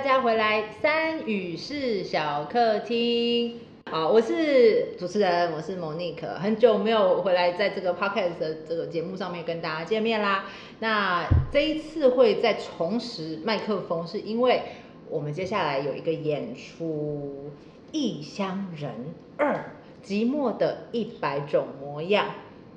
[0.00, 3.60] 大家回来三语式小客厅。
[3.90, 10.46] 好，我是主持人，我是 Monique，很久没有回来在这个 podcast 的这个节目上面跟大家见面啦。
[10.78, 14.62] 那这一次会再重拾麦克风，是因为
[15.10, 17.50] 我们接下来有一个演出
[17.92, 18.90] 《异乡人
[19.36, 22.26] 二：寂寞的一百种模样》。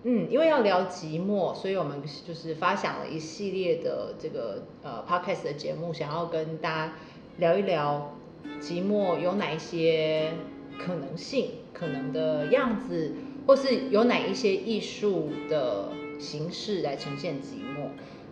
[0.05, 6.93] 嗯，因为要聊寂寞，所以我们就是发想了一系列的这个呃 podcast 的节目，想要跟大家
[7.37, 8.15] 聊一聊
[8.61, 10.31] 寂寞有哪一些
[10.77, 13.13] 可能性、可能的样子，
[13.47, 15.89] 或是有哪一些艺术的
[16.19, 17.87] 形式来呈现寂寞。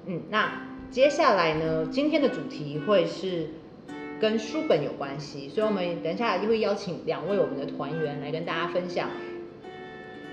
[0.05, 3.49] 嗯，那接下来呢，今天的主题会是
[4.19, 9.09] 跟书本有关系，所以我们等一下就会邀请两位我们的团员来跟大家分享。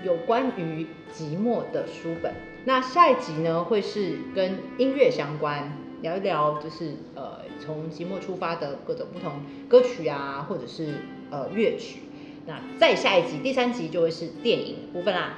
[0.01, 10.93] 有关于寂寞的书本，那下一集呢会是跟音乐相关，聊一聊就是呃从寂寞出发的各种不同歌曲啊，或者是
[11.29, 12.01] 呃乐曲。
[12.47, 15.37] 那再下一集第三集就会是电影部分啦。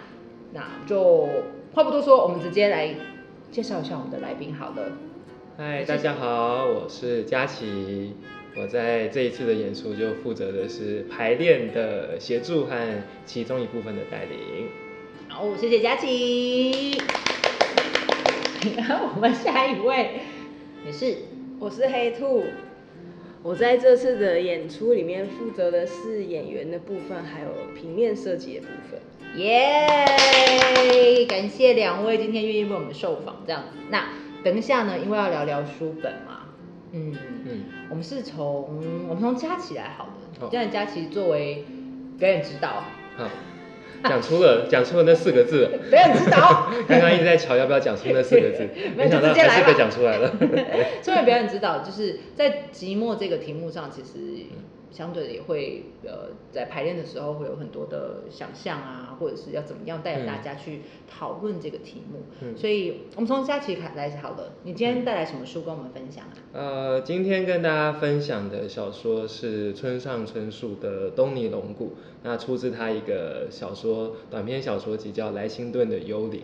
[0.53, 1.28] 那就
[1.73, 2.94] 话不多说，我们直接来
[3.52, 4.56] 介绍一下我们的来宾。
[4.56, 4.92] 好了，
[5.58, 8.14] 嗨，大家好，我是佳琪。
[8.56, 12.75] 我在这一次的演出就负责的是排练的协助和
[13.25, 14.68] 其中一部分的带领。
[15.30, 17.02] 好，谢谢佳琪。
[18.75, 20.20] 然后我们下一位
[20.86, 21.18] 也是，
[21.60, 22.44] 我是黑兔。
[23.44, 29.00] 我在这次的演出里面负责的是演员的部分，还有平面设计的部分。
[29.36, 30.06] 耶！
[31.28, 33.78] 感谢两位今天愿意为我们受访，这样子。
[33.90, 34.09] 那
[34.44, 36.50] 等一下呢，因为要聊聊书本嘛，
[36.91, 37.16] 嗯
[37.46, 38.68] 嗯，我们是从
[39.08, 40.09] 我们从佳琪来好
[40.40, 41.64] 的，这样佳琪作为
[42.20, 42.84] 表演指导，
[43.18, 43.28] 好，
[44.09, 46.72] 讲出了讲出了那四个字，表演指导。
[46.88, 48.67] 刚刚一直在瞧要不要讲出那四个字，
[48.97, 50.31] 没想到还是被讲出来了。
[51.01, 54.45] 作为表演指导，就是在寂寞这个题目上，其实。
[54.91, 62.24] 相对的也会呃，在排练的时候会有很多的想象啊，或者是要怎么样带着大家去讨论这个题目。
[62.41, 66.35] 嗯，所以我们从佳琪开来好了，你今天带来什么书跟我们分享啊？
[66.53, 71.85] 呃，今天跟大家分享的小说是村上春树的《东尼龙骨》，
[72.23, 76.41] 那出自他一个小说短篇小说集叫《莱辛顿的幽灵》。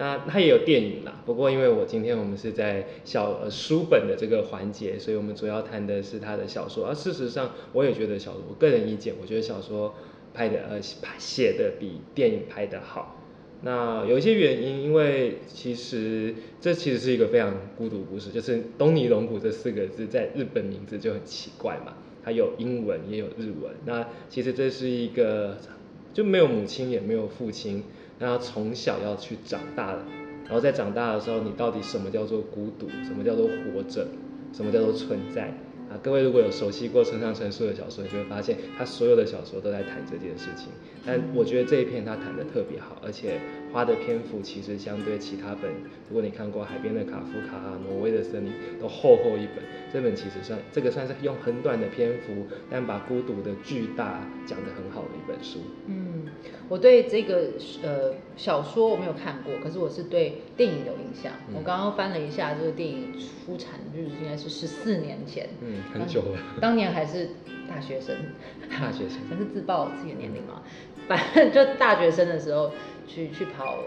[0.00, 6.86] 那它也有电影啦，不过因为我今天我们是在小呃书本的这个环节，所以我们主要谈的是他的小说。
[6.86, 9.94] 而事实上，我也觉得小说，我个人意见，我觉得小说
[10.32, 10.80] 拍的呃
[11.18, 13.22] 写的比电影拍的好。
[13.60, 21.92] 那有一些原因，因为其实这其实是一个非常孤独故事，就是东尼龙骨这四个字在日本名字就很奇怪嘛，
[22.24, 23.74] 它有英文也有日文。
[23.84, 25.58] 那其实这是一个
[26.14, 27.84] 就没有母亲也没有父亲。
[28.20, 30.04] 让他从小要去长大了，
[30.44, 32.86] 然后在长大的时候，你到底什么叫做孤独？
[33.02, 34.06] 什么叫做活着？
[34.52, 35.52] 什么叫做存在？
[35.88, 40.68] 啊，各位如果有熟悉过村上春树的小说，你就会发现他所有的小说都在谈这件事情。
[41.04, 43.40] 但我觉得这一篇他谈的特别好，而且
[43.72, 45.68] 花的篇幅其实相对其他本，
[46.08, 55.58] 如果你看过《海边的卡夫卡》啊，《挪威的森林》都厚厚一本，这本其实算这个算是用很短的篇幅，但把孤独的巨大讲得很好的一本书。
[55.88, 56.09] 嗯，
[56.68, 57.50] 我对这个
[57.82, 61.32] 呃小说我没有看过，可是我是对电影有印象。
[61.54, 67.30] 我刚刚翻了一下，这个电影出产日应该是十四年前，嗯，很久了，当年还是
[67.68, 68.14] 大学生，
[68.70, 70.62] 大学生， 还是自曝自己的年龄嘛。
[71.08, 72.70] 反正就大学生的时候
[73.08, 73.78] 去去跑，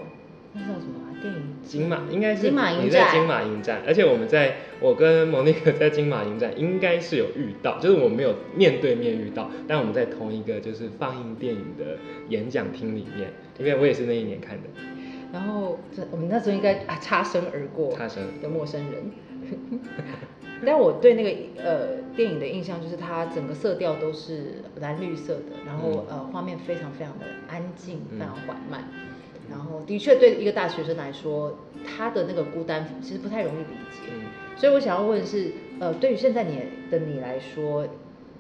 [0.52, 1.13] 那叫什么啊？
[1.24, 1.42] 电影。
[1.64, 14.68] 金马应该是你在金马影展，而且我们在我跟蒙妮克在金马影展应该是有遇到，就是我们没有面对面遇到，但我们在同一个就是放映电影的演讲厅里面，因为我也是那一年看的。
[15.32, 18.42] 然后这我们那时候应该啊擦身而过，擦身。
[18.42, 19.12] 的陌生人。
[20.66, 28.88] 但我对那个呃电影的印象就是它整个色调都是蓝绿色的，然后呃画面非常非常的安静，非常缓慢，
[29.50, 34.12] 然后的确对一个大学生来说，他的那个孤单其实不太容易理解。
[34.56, 36.60] 所以我想要问是，呃，对于现在你
[36.90, 37.88] 的你来说。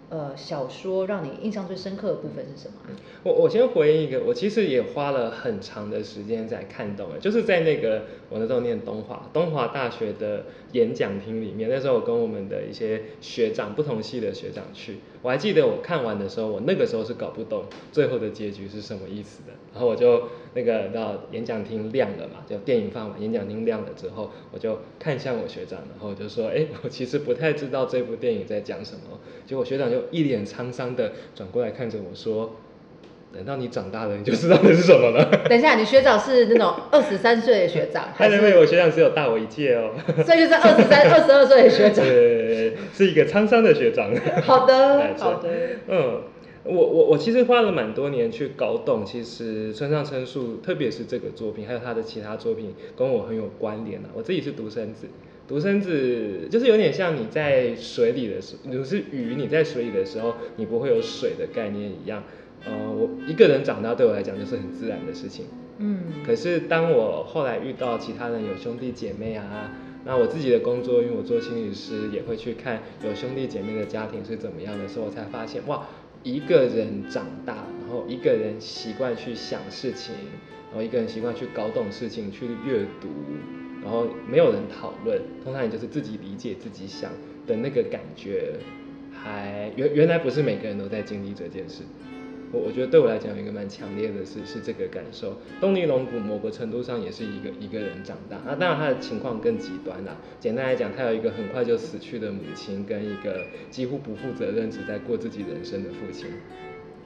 [0.10, 2.76] 呃，小说让你印象最深刻的部分是什么？
[3.24, 29.18] 我我先回应一个，我其实也花了很长的时间在看懂了，就是在那个我那时候念东华东华大学的演讲厅里面，那时候我跟我们的一些学长，不同系的学长去，我还记得我看完的时候，我那个时候是搞不懂最后的结局是什么意思的，然后我就那个到演讲厅亮了嘛，就电影放完，演讲厅亮了之后，我就看向我学长，然后我就说，哎，我其实不太知道这部电影在讲什么。
[29.46, 32.58] 结果学长就一脸沧桑的转过来看着我说。
[33.34, 35.26] 等到你长大了，你就知道那是什么了。
[35.50, 39.90] 等一下，你学长是那种二十三岁的学长，还是因为我学长只有大我一届哦？
[40.24, 42.06] 所以就是二十三、二十二岁的学长。
[42.06, 44.14] 对，是一个沧桑的学长。
[44.46, 45.50] 好的，好的。
[45.88, 46.22] 嗯，
[46.64, 54.10] 我我我其实花了蛮多年去搞懂，其实村上春树，特别是这个作品，还有他的其他作品，跟我很有关联啊。
[54.14, 55.08] 我自己是独生子，
[55.48, 62.24] 独生子就是有点像你在水里的时候，如是鱼，你在水里的时候，你不会有水的概念一样。
[62.65, 65.45] 呃，我一个人长大对我来讲就是很自然的事情。
[65.80, 69.71] 嗯，可是当我后来遇到其他人有兄弟姐妹啊，
[70.06, 75.88] 那我自己的工作，因为我做心理师，也会去看有兄弟姐妹的家庭是怎么样的时候，我才发现哇，
[76.21, 80.13] 一个人长大，然后一个人习惯去想事情，
[80.69, 83.10] 然后一个人习惯去搞懂事情，去阅读，
[83.81, 87.12] 然后没有人讨论，通常也就是自己理解自己想
[87.48, 88.54] 的那个感觉，
[89.12, 91.81] 还原原来不是每个人都在经历这件事。
[92.54, 100.16] 我我觉得对我来讲有一个蛮强烈的是是这个感受，东尼龙骨某个程度上也是一个一个人长大，那当然他的情况更极端啦。
[100.40, 106.28] 简单来讲，他有一个很快就死去的母亲，跟一个几乎不负责任只在过自己人生的父亲，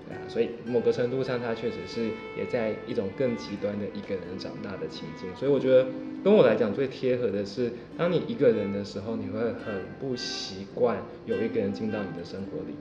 [0.10, 5.34] 对啊，所以某个程度上他确实是也在一种更极端的一个人长大的情境。
[5.34, 5.88] 所以我觉得
[6.26, 12.76] 跟我来讲最贴合的是，当你一个人的时候，你会很不习惯有一个人进到你的生活里。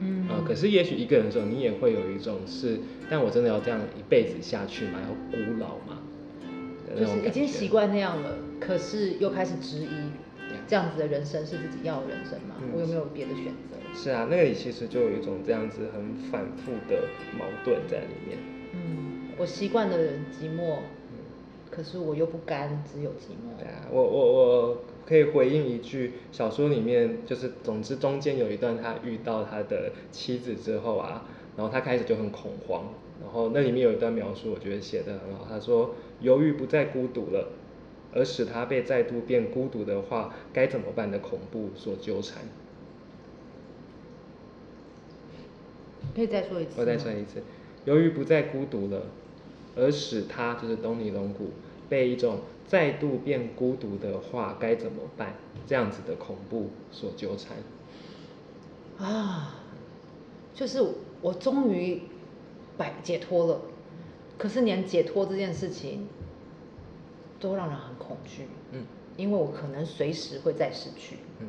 [0.00, 2.78] 嗯啊，可是也许一个人的时候，你也会有一种是，
[3.10, 4.98] 但我真的要这样一辈子下去吗？
[5.02, 5.98] 要孤老吗？
[6.98, 9.88] 就是已经习惯那样了，可是又开始质疑，
[10.66, 12.56] 这样子的人生是自己要的人生吗？
[12.74, 13.76] 我有没有别的选择？
[13.94, 17.02] 是啊，那个里其实就有一种这样子很反复的
[17.38, 18.38] 矛盾在里面。
[18.72, 20.78] 嗯，我习惯了寂寞，
[21.70, 23.58] 可是我又不甘只有寂寞。
[23.58, 24.84] 对啊，我我我。
[25.06, 31.26] 可以回应一句，小说里面就是，总之中间有一段他遇到他的妻子之后啊，
[31.56, 35.46] 然后他开始就很恐慌，然后那里面有一段描述，我觉得写的很好。
[35.48, 37.48] 他说，由于不再孤独了，
[38.14, 42.44] 而使他被再度变孤独的话，该怎么办的恐怖所纠缠。
[46.14, 46.72] 可以再说一次。
[46.76, 47.42] 我再说一次，
[47.84, 49.06] 由于不再孤独了，
[49.74, 51.50] 而使他就是东尼龙骨
[51.88, 52.40] 被一种。
[52.70, 55.34] 再度变孤独的话该怎么办？
[55.66, 57.56] 这样子的恐怖所纠缠。
[58.96, 59.56] 啊，
[60.54, 60.80] 就是
[61.20, 62.02] 我终于
[62.78, 63.60] 摆解脱了，
[64.38, 66.06] 可是连解脱这件事情
[67.40, 68.84] 都让人很恐惧，嗯，
[69.16, 71.48] 因为我可能随时会再失去，嗯，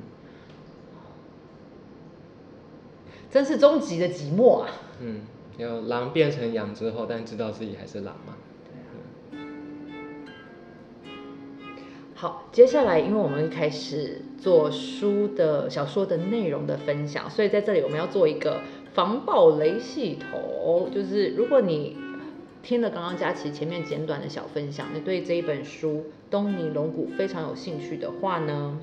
[3.29, 5.21] 真是终极的寂寞啊，嗯，
[5.59, 8.35] 有狼变成羊之后，但知道自己还是狼嘛。
[12.21, 18.61] 好，接下来因为我们开始做书的小说的内容的分享，所以在这里我们要做一个
[18.93, 20.91] 防暴雷系统。
[20.93, 21.97] 就是如果你
[22.61, 25.93] 听了刚刚佳琪前面简短的小分享，你对这一本书
[26.29, 28.77] 《东尼龙骨》非常有兴趣的话呢，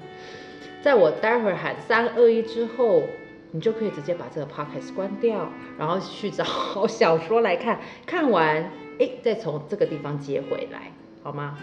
[0.83, 3.05] 在我待会儿喊三二一之后，
[3.53, 6.45] 你就可以直接把这个 podcast 关掉，然后去找
[6.89, 10.91] 小说来看，看完哎，再从这个地方接回来，
[11.23, 11.57] 好吗？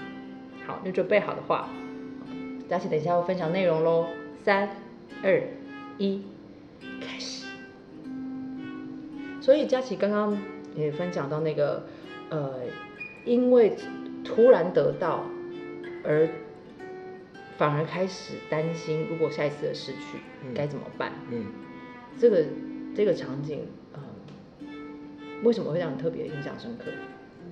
[0.65, 1.69] 好，你准备好的话，
[2.67, 4.07] 佳琪等一下要分享内容喽。
[4.43, 4.69] 三、
[5.23, 5.41] 二、
[5.97, 6.23] 一，
[6.99, 7.45] 开始。
[9.41, 10.37] 所以佳琪刚刚
[10.75, 11.85] 也分享到那个，
[12.29, 12.61] 呃，
[13.25, 13.75] 因为
[14.23, 15.23] 突然得到，
[16.03, 16.27] 而
[17.57, 20.19] 反而开始担心，如果下一次的失去
[20.55, 21.11] 该怎么办？
[21.31, 21.45] 嗯，
[22.17, 22.43] 这个
[22.95, 24.01] 这个场景，嗯，
[25.43, 26.85] 为什么会让你特别印象深刻？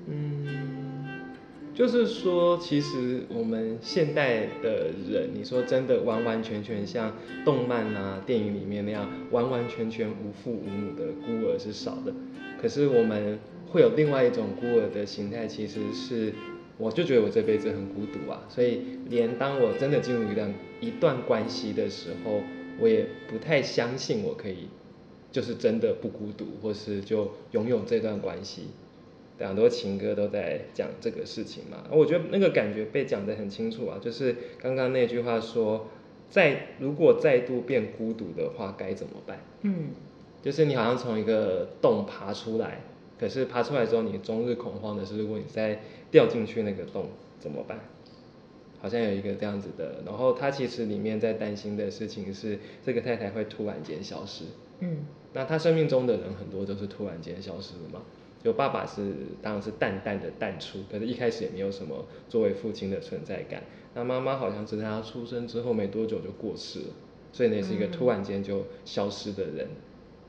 [0.07, 0.82] 嗯。
[1.73, 7.11] 就是说，其实我们现代的人，你说真的完完全全像
[7.43, 12.13] 动漫啊、电影里面那样完完全全无父无母的孤儿是少的。
[12.61, 13.39] 可是我们
[13.71, 16.31] 会有另外一种孤儿的形态，其实是
[16.77, 18.43] 我就觉得我这辈子很孤独啊。
[18.47, 22.41] 所以连当我真的进入一段一段关系的时候，
[22.79, 24.67] 我也不太相信我可以
[25.31, 28.67] 就是真的不孤独，或是就拥有这段关系。
[29.47, 35.87] 很多情歌都在讲这个事情嘛，我觉得那个感觉被讲得很清楚啊，就是刚刚那句话说，
[36.29, 39.39] 再如果再度变孤独的话该怎么办？
[39.61, 39.89] 嗯，
[40.41, 42.81] 就是你好像从一个洞爬出来，
[43.19, 47.09] 可是爬出来之后你终日恐慌的是，如果你再掉进去那个洞
[47.39, 47.79] 怎么办？
[48.81, 54.43] 好像有一个这样子的，然后他其实里面在担心的事情是，这个太太会突然间消失。
[54.81, 58.01] 嗯，那他生命中的人很多都是突然间消失的嘛。
[58.43, 63.63] 就爸爸是当然是淡淡的淡出，可是一开始也没有什么作为父亲的存在感。
[63.95, 66.85] 那妈妈好像是在他出生之后没多久就过世了，
[67.31, 69.67] 所以那是一个突然间就消失的人。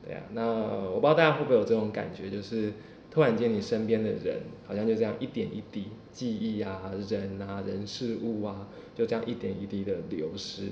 [0.05, 0.45] 对啊，那
[0.91, 2.75] 我不知道大家会不会有这种感觉，就是
[3.11, 10.69] 突然间你身边的人好像就这样一点一滴记忆啊、人啊、人事物啊，就这样一点一滴的流失。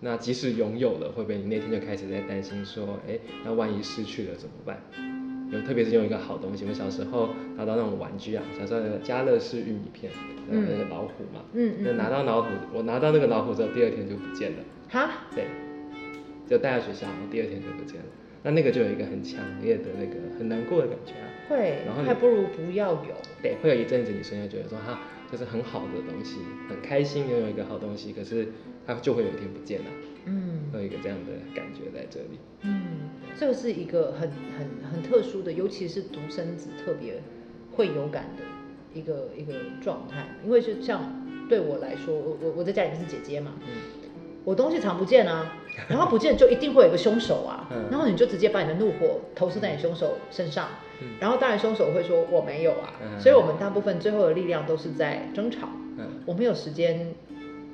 [0.00, 4.80] 那即使拥有了，会不会你那天就开始在担心说，哎，那万一失去了怎么办？
[5.50, 10.10] 有特别是用一个好东西，我小时候拿到那种玩具啊，小时候的家乐氏玉米片，
[10.50, 14.58] 然后那个老虎嘛，嗯嗯就拿到老虎，我拿到那个老虎之后，第二天就不见了，
[14.88, 15.44] 哈，对，
[16.48, 18.06] 就带到学校，然后第二天就不见了。
[18.42, 23.14] 那那个就有一个很强烈的那个很难过的感觉啊，会然后，你还不如不要有。
[23.42, 25.00] 对，会有一阵子你瞬间觉得说哈，
[25.32, 28.48] 就是很好的东西，很开心拥有一个好东西，可是
[28.86, 29.86] 它就会有一天不见了，
[30.26, 30.70] 嗯。
[30.72, 32.38] 有一个这样的感觉在这里。
[32.62, 32.82] 嗯，
[33.38, 37.22] 这个是一个很很很特殊的，尤其是独生子特别
[37.72, 38.42] 会有感的
[38.92, 44.02] 一个一个状态，因为就像对我来说，我我我在家里面是姐姐嘛，嗯。
[44.44, 45.56] 我东西藏不见啊，
[45.88, 47.86] 然后不见就一定会有一个凶手啊，嗯。
[47.90, 50.68] 然后你就直接把你的怒火投射在你凶手身上，
[51.00, 51.08] 嗯。
[51.18, 53.18] 然后当然凶手会说我没有啊，嗯。
[53.18, 57.14] 所以我们大部分最后的力量都是在争吵，嗯，我没有时间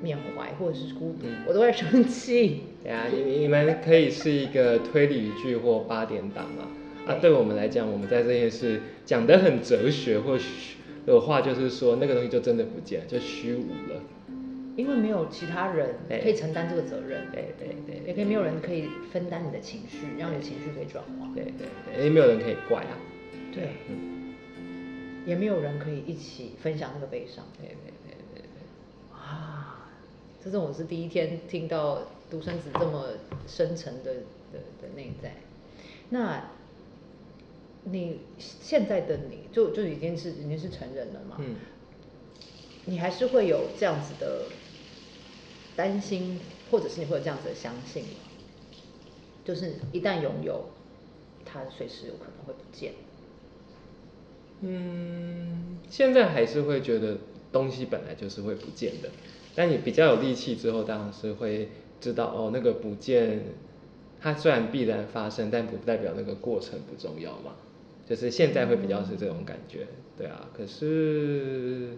[0.01, 6.67] 缅怀或者是孤独，嗯我都会生气，对啊，你你们可以是一个推理剧或八点档嘛。
[7.07, 14.01] 啊，对我们来讲，我们在这件事讲得很哲学或虚的话，就是说那个东西就真的不见了，就虚无了。
[14.77, 22.97] 因为没有其他人可以承担这个责任，对对对也可以没有人可以分担你的情绪，让你的情绪可以转化，对对对，因为没有人可以怪啊。
[23.51, 24.33] 对，嗯，
[25.25, 27.43] 也没有人可以一起分享那个悲伤。
[27.59, 27.90] 对对
[30.43, 33.09] 这是我是第一天听到独生子这么
[33.47, 34.13] 深沉的
[34.51, 35.35] 的的内在。
[36.09, 36.49] 那
[37.83, 41.37] 你现在的你就就已经是已经是成人了嘛？
[41.39, 41.55] 嗯，
[42.85, 44.47] 你还是会有这样子的
[45.75, 46.39] 担心，
[46.71, 48.09] 或者是你会有这样子的相信吗？
[49.45, 50.65] 就是一旦拥有，
[51.45, 52.93] 它随时有可能会不见。
[54.61, 57.17] 嗯，现在还是会觉得
[57.51, 59.09] 东西本来就是会不见的，
[59.55, 63.41] 但你比较有力气之后，当然是会知道哦，那个不见，
[64.19, 67.55] 它虽然必然发生，但不代表那个过程不重要嘛。
[68.07, 70.49] 就是现在会比较是这种感觉，对啊。
[70.53, 71.97] 可是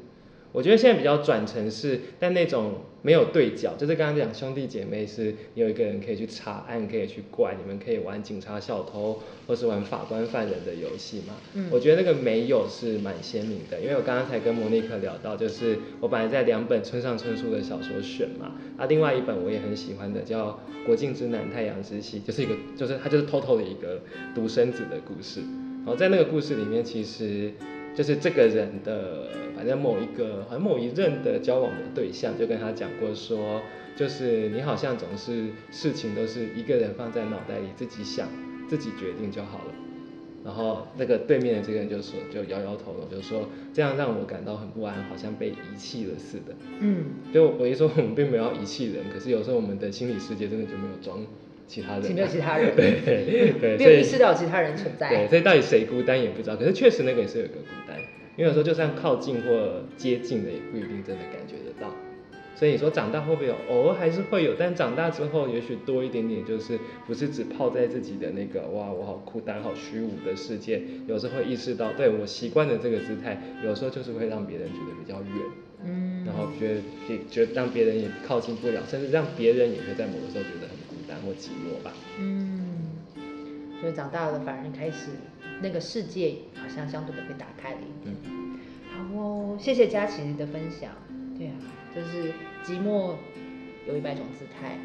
[0.53, 11.33] 我觉得现在比较转成是，但那种没有对角，就是刚刚讲兄弟姐妹是，你有一个人可以去查案，可以去怪，你们可以玩警察小偷，或是玩法官犯人的游戏嘛。
[11.55, 20.49] 嗯我觉得那个没有是蛮鲜明的，因为我刚刚才跟莫妮克聊到，就是我本来在两本村上春树的小说选嘛，啊，另外一本我也很喜欢的叫
[20.85, 24.01] 《国境之南，太阳之西》，就是一个就是它就是偷偷的一个
[24.35, 25.41] 独生子的故事。
[25.85, 27.51] 然后在那个故事里面，其实
[27.95, 33.61] 就是这个人的，反正某一个好像某一任的交往的对象就跟他讲过说，
[33.95, 38.27] 就是你好像总是事情都是一个人放在脑袋里自己想、
[38.67, 39.73] 自己决定就好了。
[40.43, 46.53] 然后那个对面的这个人就说，就摇摇头了，就说这样让我感到很不安，好像被遗弃了似的。
[46.81, 51.25] 嗯，就我一说我们并没有遗弃人，可是有时候我们的心理世界真的就没有装
[51.67, 55.09] 其他人啊，没有其他人对对对，没有所以意识到其他人存在。
[55.09, 56.55] 对，所以到底谁孤单也不知道。
[56.55, 57.97] 可是确实那个也是有个孤单，
[58.37, 61.93] 因为有时候就算靠近或接近的，也不一定真的感觉得到。
[62.55, 63.55] 所以你说长大会不会有？
[63.67, 66.77] 偶尔还是会有，但长大之后也许多一点点，就是
[67.07, 70.81] 不是只泡在自己的那个哇，我好孤单、好虚无的世界。
[71.07, 75.45] 有时候会意识到，对我习惯的这个姿态，有时候就是会让别人觉得比较远，
[75.83, 76.75] 嗯，然后觉得
[77.09, 80.72] 也觉得让别人也靠近不了，甚至让别人也会在某个时候觉得很
[81.21, 81.93] 孤单或寂寞吧。
[82.19, 82.91] 嗯，
[83.79, 85.11] 所以长大了反而开始
[85.61, 88.15] 那个世界好像相对的被打开了一点。
[88.23, 88.59] 嗯，
[88.91, 90.91] 好哦，谢谢佳琪的分享。
[91.37, 91.53] 对啊，
[91.95, 93.15] 就是寂寞
[93.87, 94.77] 有一百种姿态，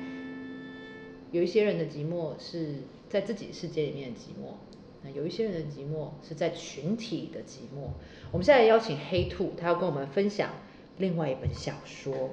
[1.30, 2.76] 有一些人的寂寞是
[3.08, 4.54] 在自己世界里面的寂寞，
[5.02, 7.90] 那有一些人的寂寞是在群体的寂寞。
[8.32, 10.50] 我们现在邀请黑兔，他要跟我们分享
[10.98, 12.30] 另外一本小说，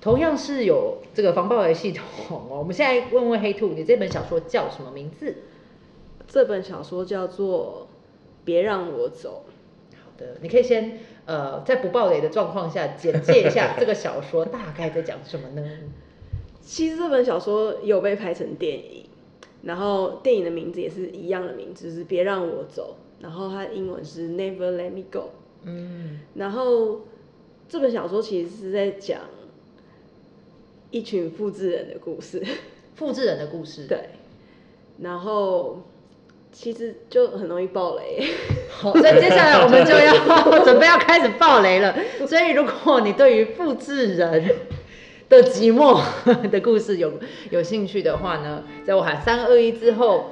[0.00, 2.58] 同样是有这个防爆雷系统哦。
[2.58, 5.34] 我们现在问问黑兔，你这本小说叫什么名字？
[6.26, 7.88] 这本小说叫做
[8.44, 9.44] 《别让我走
[9.94, 15.62] 好的，你可以先呃，在不爆雷的状况下简介一下这个小说大概在讲什么呢？》。
[16.60, 19.06] 其实这本小说有被拍成电影，
[19.62, 25.30] 然后电影的名字也是一样的名字，就是《别让我走》，然后它英文是 Never Let Me Go。
[25.62, 27.00] 嗯然后
[27.68, 29.20] 这本小说其实是在讲
[30.90, 32.42] 一群复制人的故事，
[32.96, 34.08] 复制人的故事。，对，
[35.02, 35.82] 然后
[36.50, 38.26] 其实就很容易爆雷，
[38.70, 40.14] 好，所以接下来我们就要
[40.64, 41.94] 准备要开始爆雷了。
[42.26, 44.50] 所以如果你对于复制人
[45.28, 46.00] 的寂寞
[46.50, 47.12] 的故事有
[47.50, 50.30] 有兴趣的话呢，在我喊三二一之后，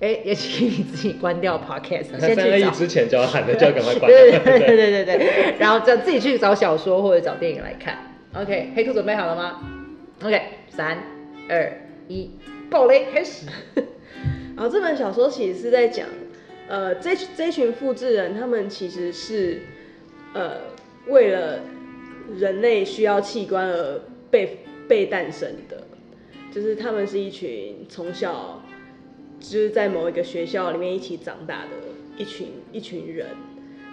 [0.00, 2.64] 哎，也请你自己关掉 podcast，三二一。
[2.70, 4.38] 之前就要喊的，就要赶快关对了。
[4.40, 8.15] 对对对对对，然后就自己去找小说或者找电影来看。
[8.38, 9.62] OK，黑兔准备好了吗
[10.22, 10.38] ？OK，
[10.68, 10.98] 三
[11.48, 11.72] 二
[12.06, 12.32] 一，
[12.68, 13.46] 爆雷开始。
[14.54, 16.06] 然 后这本小说其实是在讲，
[16.68, 19.62] 呃，这这群复制人，他们其实是，
[20.34, 20.58] 呃，
[21.06, 21.60] 为了
[22.38, 24.00] 人类需要器官而
[24.30, 25.86] 被被诞生的，
[26.52, 28.62] 就是他们是一群从小
[29.40, 31.70] 就是在某一个学校里面一起长大的
[32.18, 33.28] 一群一群人，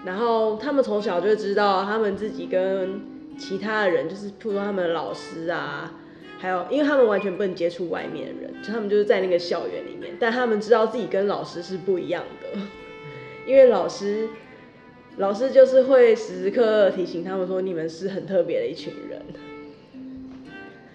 [0.03, 5.93] 然后他们从小就知道他们自己跟其他的人，就是譬如说他们的老师啊，
[6.39, 12.59] 还有，因为他们完全不能接触外面的人，就他们就是在那个校园里面，但他们知道自己跟老师是不一样的，
[13.45, 14.29] 因为老师，
[15.17, 19.21] 老师就是会时时刻刻提醒他们说，你们是很特别的一群人。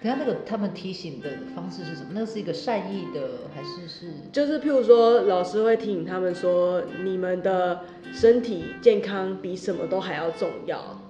[0.01, 2.11] 等下那个他们提醒的方式是什么？
[2.13, 4.07] 那是一个善意的还是是？
[4.31, 7.81] 就是譬如说，老师会提醒他们说，你们的
[8.13, 11.01] 身体健康比什么都还要重要，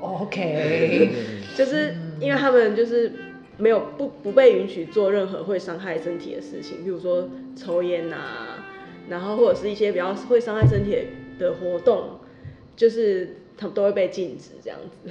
[0.00, 1.10] OK，
[1.56, 3.12] 就是因为他们就是
[3.56, 8.64] 没有不不被允许做任何会伤害身体的事情，比如说抽烟啊，
[9.08, 10.96] 然后或者是一些比较会伤害身体
[11.38, 12.20] 的活动，
[12.76, 15.10] 就是他们都会被禁止这样子。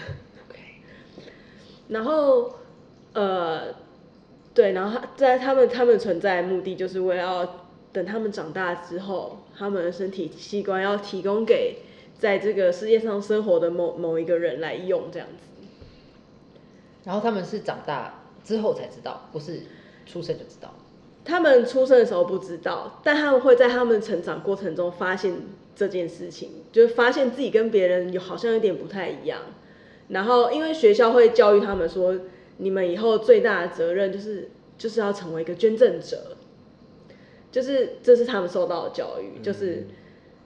[0.49, 0.59] OK，
[1.89, 2.55] 然后
[3.13, 3.73] 呃，
[4.53, 11.77] 对，然后在他们他们存在的目的就是为了要等他们长大之后，他们的身体器官要提供给
[12.17, 15.67] 在这个世界上生活的某某一个人来用这样子。
[17.03, 19.61] 然后他们是长大之后才知道，不是
[20.05, 20.73] 出生就知道。
[21.23, 25.37] 他们出生的时候不知道，但他们会在他们成长过程中发现
[25.75, 29.41] 这件事情，就是发现自己跟别人有好像有点不太一样。
[30.09, 32.15] 然后因为学校会教育他们说，
[32.57, 36.37] 你们以后最大的责任就是就是要成为一个捐赠者，
[37.51, 39.87] 就是这是他们受到的教育，就是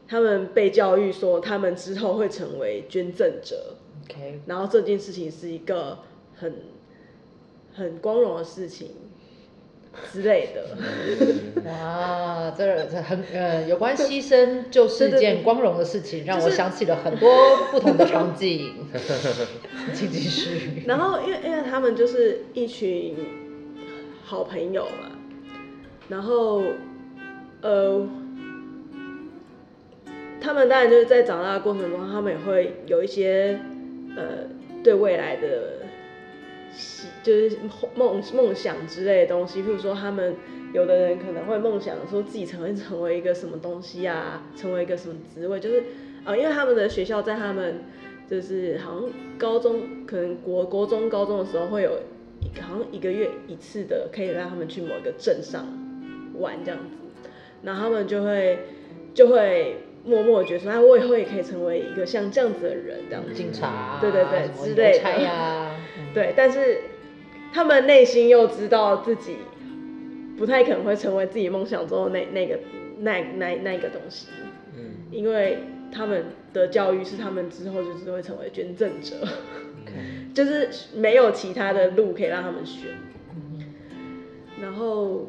[0.10, 3.76] 他们被教育说他们之后会成为捐赠者
[4.10, 6.00] ，OK，然后这件事情是一个
[6.36, 6.56] 很
[7.76, 8.89] 很光荣的事情
[10.12, 10.76] 之类的。
[11.69, 17.30] 哇，这这很呃，有关牺牲就是件光荣的事情，让我想起了很多
[17.72, 18.88] 不同的场景。
[19.93, 20.84] 请继续。
[20.88, 23.15] 然后因为因为他们就是一群
[24.24, 25.12] 好朋友嘛，
[26.08, 26.63] 然后
[27.62, 28.08] 呃，
[30.41, 33.60] 他们当然就是在长大的过程中，他们也会有一些
[34.15, 34.47] 呃
[34.84, 35.80] 对未来的
[36.71, 37.58] 希就是
[37.95, 40.36] 梦梦想之类的东西，譬如说他们
[40.73, 45.84] 有的人可能会梦想说自己成为成为一个什么东西啊，成为一个什么职位，就是
[46.25, 47.82] 呃，因为他们的学校在他们
[48.30, 51.99] 就是好像高中可能国国中高中的时候会有
[52.41, 55.65] 一好像一个月一次的，可以让他们去某一个镇上
[56.38, 57.30] 玩这样子，
[57.63, 58.60] 然后他们就会
[59.13, 63.24] 就会默默地觉得说，哎，我以后也可以成为一个像这样子的人这样。
[63.26, 63.34] 子。
[63.34, 65.72] 警察啊、对对对之类的。
[66.14, 66.82] 对，但是
[67.54, 69.38] 他们内心又知道自己
[70.38, 72.60] 不太可能会成为自己梦想中的那那个
[73.00, 74.28] 那那那个东西，
[74.76, 74.92] 嗯。
[75.12, 75.60] 因为
[75.92, 79.16] 他们的教育是他们之后就是会成为捐赠者，
[80.34, 82.92] 就是没有其他的路可以让他们选。
[84.62, 85.28] 然后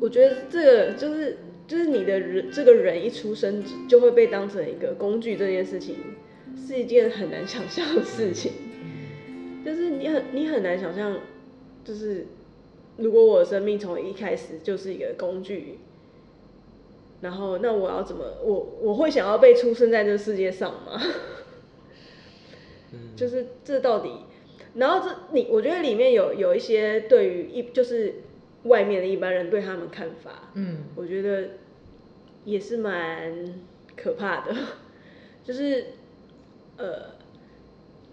[0.00, 1.36] 我觉得这个就是
[1.70, 5.94] 就是你的人这个人一出生就会被当成一个工具，这件事情
[6.66, 8.50] 是一件很难想象的事情。
[9.64, 11.20] 就是你很你很难想象，
[11.84, 12.26] 就是
[12.96, 15.78] 如果我的生命从一开始就是一个工具，
[17.20, 21.00] 然后那我要怎么我我会想要被出生在这世界上吗？
[22.92, 24.10] 嗯 就是这到底，
[24.74, 28.14] 然后这你我觉得里面有有一些对于一就是
[28.64, 31.50] 外面的一般人对他们看法，嗯我觉得
[32.44, 33.54] 也是蛮
[33.96, 34.54] 可怕的，
[35.44, 35.86] 就是
[36.76, 37.16] 呃，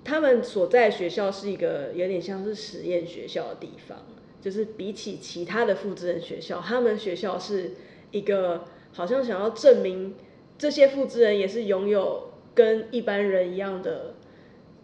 [0.04, 3.98] 他们所在的学校是一个有点像是实验学校的地方，
[4.42, 7.72] 就是比起其他的复制人学校，他们学校是
[8.12, 10.16] 一个好像想要证明
[10.58, 14.16] 这些复制人也是拥有跟一般人一样的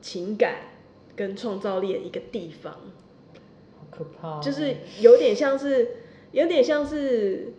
[0.01, 0.57] 情感
[1.15, 2.77] 跟创造力的一个地方。
[3.93, 5.87] 好可怕哦、就是有点像是，
[6.31, 7.53] 有点像是，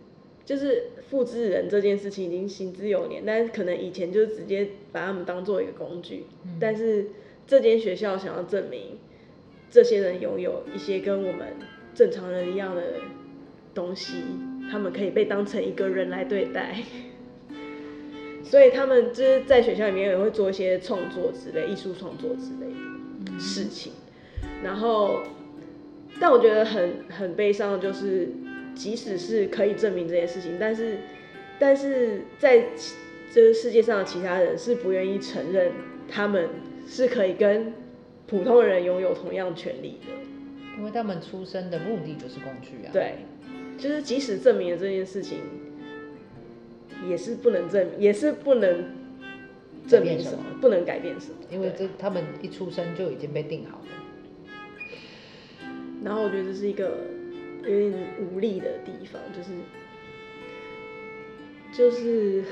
[0.45, 6.25] 就是复制人这件事情已经行之有年，但是可能以前就是直接把他们当做一个工具，
[6.59, 7.07] 但是
[7.47, 8.97] 这间学校想要证明，
[9.71, 11.47] 这些人拥有一些跟我们
[11.93, 12.81] 正常人一样的
[13.73, 14.23] 东西，
[14.69, 16.75] 他们可以被当成一个人来对待。
[18.43, 22.71] 所以他们就是在学校里面也会做一些创作之类、艺术创作之类
[23.25, 23.93] 的事情。
[24.63, 25.23] 然后，
[26.19, 28.29] 但我觉得很很悲伤的就是，
[28.73, 30.97] 即使是可以证明这件事情，但是
[31.59, 32.65] 但是在
[33.33, 35.71] 这个世界上的其他人是不愿意承认
[36.07, 36.49] 他们
[36.87, 37.73] 是可以跟
[38.27, 40.13] 普通人拥有同样权利的。
[40.77, 43.15] 因为他们出生的目的就是工具啊。，对，
[43.77, 45.39] 就是即使证明了这件事情，
[47.07, 48.83] 也是不能证，也是不能
[49.87, 51.35] 证明什么，不能改变什么。
[51.49, 53.85] 因为这他们一出生就已经被定好了。
[56.03, 56.97] 然后我觉得这是一个
[57.63, 59.51] 有点无力的地方，就是
[61.71, 62.43] 就是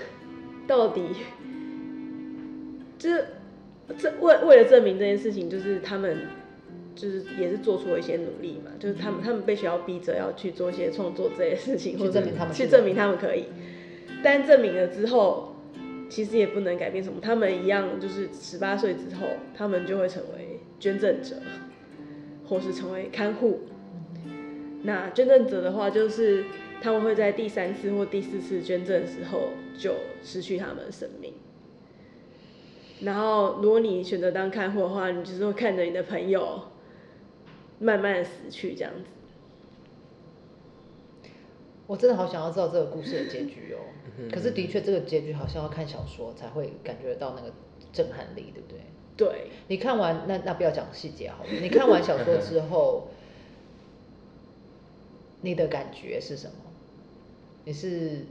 [0.68, 1.02] 到底，
[2.98, 3.26] 就是
[3.98, 6.18] 这为为了证明这件事情，就是他们
[6.96, 13.46] 就是也是做出了一些努力嘛，就是他们他们被学校逼着要去做一些创作这些事情，去或者证明他们去证明他们可以，
[14.24, 15.56] 但证明了之后，
[16.10, 21.36] 其实也不能改变什么，他们一样就是十八岁之后，他们就会成为捐赠者。
[22.48, 23.62] 或是成为看护。
[24.84, 26.46] 那捐赠者的话，就是
[26.82, 31.34] 他们会在第三次或第四次捐赠的时候就失去他们的生命。
[33.02, 36.62] 然后，如果你选择当看护的话，你就是会看着你的朋友
[37.80, 39.02] 慢慢的死去，这样子。
[41.86, 43.80] 我真的好想要知道这个故事的结局哦。
[44.32, 47.54] 可是的确，这个结局好像要看小说才会感觉到那个
[47.92, 48.80] 震撼力，对不对？
[49.16, 51.50] 对，你看完那那不要讲细节好了。
[51.62, 53.10] 你看完小说之后，
[55.42, 56.56] 你的感觉是什么？
[57.66, 58.26] 你是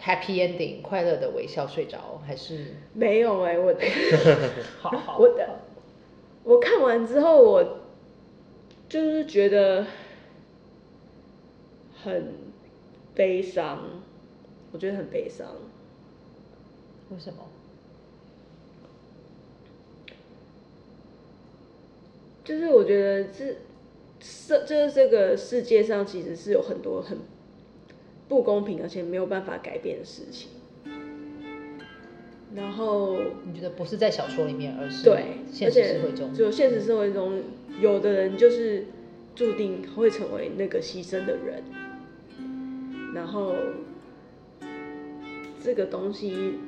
[0.00, 3.74] happy ending 快乐的微笑睡着，还是没有哎、我
[4.80, 5.60] 好好我的
[6.44, 7.78] 我看完之后，我
[8.88, 9.86] 就是觉得
[12.02, 12.34] 很
[13.14, 14.02] 悲伤，
[14.72, 15.46] 我觉得很悲伤。
[17.10, 17.38] 为什么？
[22.44, 23.56] 就是我觉得这
[24.20, 27.18] 这就是这个世界上其实是有很多很
[28.28, 30.50] 不公平而且没有办法改变的事情。
[32.54, 36.32] 然后你觉得不是在小说里面，而是对，现实社会中？
[36.32, 37.42] 就现实社会中，
[37.80, 38.84] 有的人就是
[39.34, 41.64] 注定会成为那个牺牲的人，
[43.12, 43.56] 然后
[45.60, 46.60] 这个东西，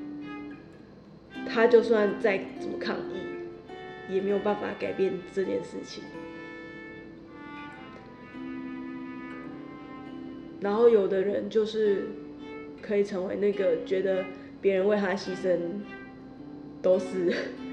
[1.49, 3.36] 他就算再怎么抗议，
[4.09, 6.05] 也没有办法改变这件事情。
[10.61, 12.09] 然后有的人就是
[12.81, 14.25] 可以成为那个觉得
[14.61, 15.59] 别人为他牺牲
[16.81, 17.27] 都是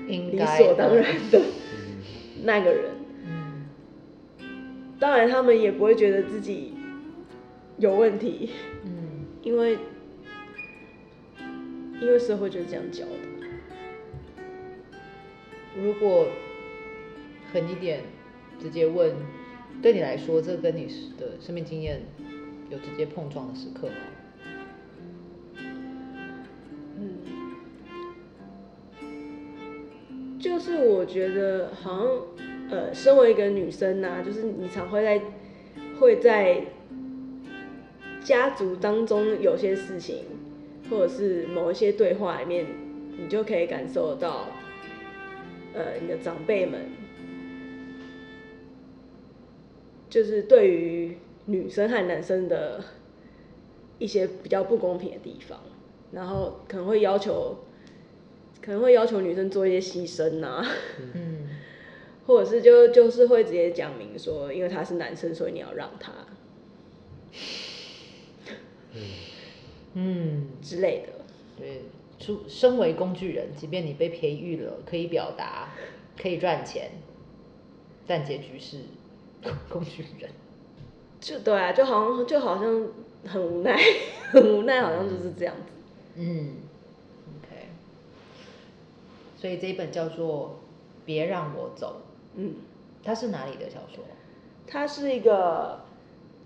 [0.07, 1.41] 理所当然的
[2.43, 2.91] 那个人。
[3.25, 3.65] 嗯，
[4.99, 6.73] 当然，他们也不会觉得自己
[7.77, 8.49] 有问题，
[8.83, 9.77] 嗯，因为
[12.01, 13.32] 因为社会就是这样教的。
[15.75, 16.27] 如果
[17.51, 18.01] 狠一点，
[18.59, 19.11] 直接问，
[19.81, 20.85] 对你来说，这跟你
[21.19, 22.01] 的生命经验
[22.69, 23.95] 有直接碰撞的时刻吗？
[26.97, 27.19] 嗯，
[30.39, 32.07] 就是我觉得好像
[32.69, 35.21] 呃，身为一个女生呐、就是你常会在
[35.99, 36.61] 会在
[38.23, 40.23] 家族当中有些事情，
[40.89, 42.65] 或者是某一些对话里面，
[43.19, 44.47] 你就可以感受到，
[45.73, 46.81] 呃，你的长辈们
[50.09, 52.83] 就是对于女生和男生的
[53.97, 55.59] 一些比较不公平的地方，
[56.11, 57.57] 然后可能会要求，
[58.61, 60.63] 可能会要求女生做一些牺牲呐、
[61.15, 61.49] 嗯，
[62.27, 66.11] 或者是就就是会直接讲明说，因为他是男生，所以你要让他
[69.95, 71.13] 嗯，之类的。
[71.57, 71.81] 对，
[72.19, 75.69] 出身为工具人，即便你被培育了，可以表达，
[76.17, 76.91] 可以赚钱，
[78.07, 78.79] 但结局是
[79.69, 80.29] 工具人。
[81.19, 82.87] 就对啊，就好像就好像
[83.25, 83.77] 很无奈，
[84.31, 85.71] 很无奈，好像就是这样子。
[86.15, 86.55] 嗯
[87.39, 87.67] ，OK。
[89.37, 90.59] 所以这一本叫做
[91.05, 92.01] 《别让我走
[92.35, 92.49] 嗯，》，
[93.03, 94.03] 它是哪里的小说？
[94.67, 95.81] 它是一个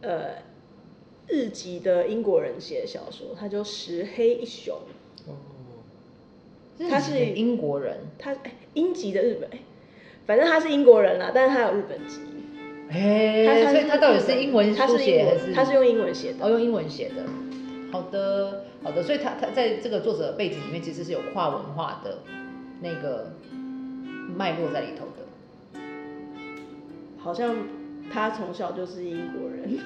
[0.02, 0.44] 呃
[1.28, 4.97] 日籍的英国人写的小说，它叫石黑一雄，哦，
[6.90, 9.60] 他是英国人，他哎英籍的日本，哎
[10.26, 12.20] 反正他是英国人啦，但是他有日本籍。
[12.90, 16.46] 哎，他所以他到底是英文他是书写还是，他是用英文写的。
[16.46, 17.24] 哦用英文写的？
[17.92, 22.20] 好的，好的，所以他他在这个作者的背景里面其实是有跨文化的
[22.82, 23.34] 那个
[24.36, 25.82] 脉络在里头的。
[27.18, 27.56] 好像
[28.12, 29.80] 他从小就是英国人，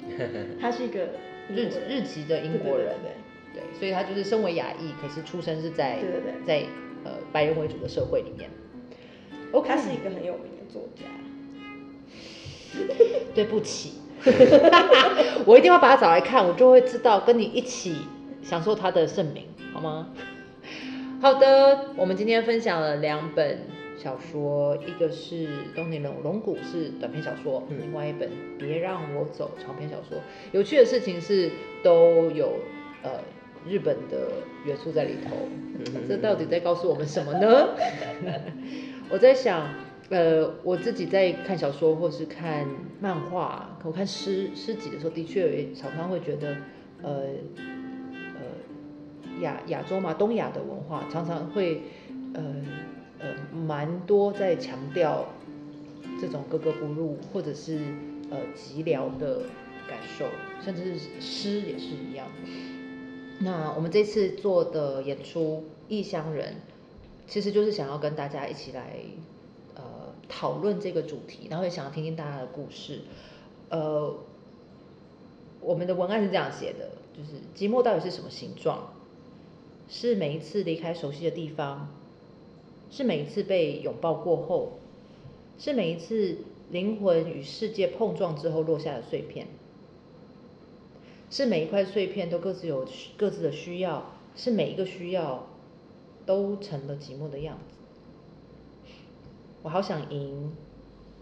[0.60, 1.00] 他是一个
[1.48, 2.94] 日日籍的英国人，
[3.54, 6.66] 对，所以他就是身为亚裔，可是出生是在对对对在
[7.04, 8.50] 呃白人为主的社会里面。
[9.52, 11.04] OK，他是一个很有名的作家。
[13.34, 13.92] 对不起，
[15.44, 17.96] 我一定要把他找来看，我就会知道跟你一起
[18.42, 20.08] 享受他的盛名，好吗？
[21.20, 23.66] 好的，我们今天分享了两本
[23.98, 30.18] 小说，一个是东尼龙龙骨是短篇小说，嗯另外一本别让我走长篇小说。
[30.52, 31.50] 有趣的事情是
[31.82, 32.54] 都有
[33.02, 33.10] 呃
[33.68, 34.28] 日本的
[34.64, 35.36] 元素在里头，
[36.08, 37.68] 这到底在告诉我们什么呢？
[39.08, 39.68] 我在想，
[40.10, 42.66] 呃，我自己在看小说或是看
[43.00, 46.56] 漫画，我看诗诗集的时候，的确也常常会觉得，
[47.02, 47.24] 呃
[48.34, 51.82] 呃，亚亚洲嘛，东亚的文化常常会，
[52.34, 52.42] 呃
[53.18, 55.26] 呃，蛮多在强调
[56.20, 57.78] 这种格格不入，或者是
[58.30, 59.42] 呃寂寥的
[59.88, 60.26] 感受，
[60.64, 62.26] 甚至是诗也是一样。
[63.44, 66.54] 那我们这次做的演出《异乡人》，
[67.26, 69.00] 其实就是想要跟大家一起来
[69.74, 69.82] 呃
[70.28, 73.00] 讨论这个主题，然后也想要听听大家的故事。
[73.68, 74.14] 呃，
[75.60, 78.92] 我们的文案是这样写的，就是寂寞到底是什么形状？
[79.88, 81.88] 是每一次离开熟悉的地方，
[82.90, 84.74] 是每一次被拥抱过后，
[85.58, 86.38] 是每一次
[86.70, 89.48] 灵魂与世界碰撞之后落下的碎片。
[91.32, 94.04] 是每一块碎片都各自有各自的需要，
[94.36, 95.46] 是每一个需要
[96.26, 97.76] 都成了寂寞的样子。
[99.62, 100.54] 我好想赢，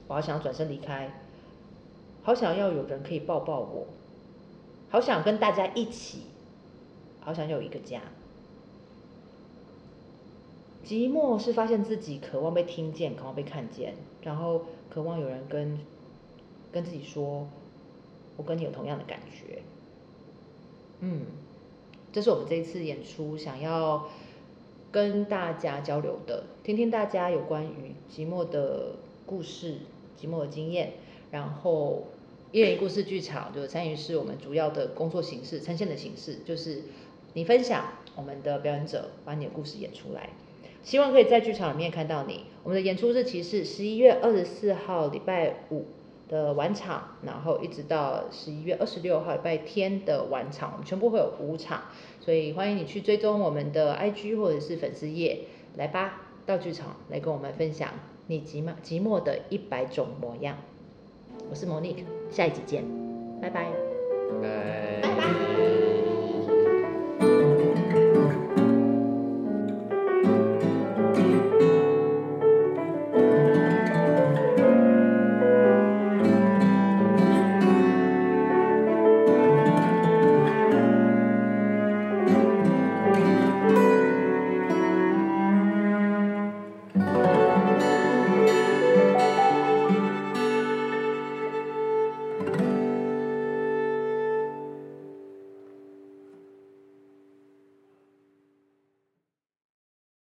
[0.08, 1.22] 我好想要转身离开，
[2.24, 3.86] 好想要有人可以抱抱我，
[4.88, 6.22] 好想跟大家一起，
[7.20, 8.00] 好想有一个家。
[10.84, 15.78] 寂寞是发现自己渴望被听见，渴望被看见，然后渴望有人跟
[16.72, 17.46] 跟自己说，
[18.36, 19.62] 我跟你有同样的感觉。
[21.00, 21.22] 嗯，
[22.12, 24.08] 这是我们这一次演出想要
[24.92, 29.78] 跟大家交流的，听听大家有关于寂寞的故事、
[30.20, 30.92] 寂寞的经验。
[31.30, 32.04] 然后，
[32.52, 36.82] 一人一故事剧场就是参与是我们主要的工作形式，呈现的形式就是
[37.34, 37.84] 你分享，
[38.16, 40.30] 我们的表演者把你的故事演出来。
[40.82, 42.46] 希望可以在剧场里面看到你。
[42.64, 45.84] 我们的演出日期是十一月二十四号礼拜五
[46.30, 51.82] 的晚场，然后一直到十一月二十六号礼拜天的晚场，我们全部会有五场，
[52.20, 55.40] 所以欢迎你去追踪我们的 IG 或者是粉丝页，
[55.76, 57.90] 来吧，到剧场来跟我们分享
[58.28, 60.56] 你寂寞寂寞的一百种模样。
[61.50, 62.84] 我是 Monique，下一集见，
[63.42, 63.72] 拜拜。
[64.40, 65.89] 拜拜。